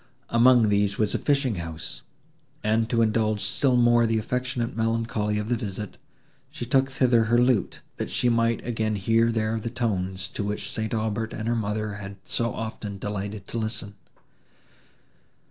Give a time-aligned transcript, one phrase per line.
[0.29, 2.01] Among these was the fishing house;
[2.63, 5.97] and, to indulge still more the affectionate melancholy of the visit,
[6.49, 10.71] she took thither her lute, that she might again hear there the tones, to which
[10.71, 10.95] St.
[10.95, 13.93] Aubert and her mother had so often delighted to listen.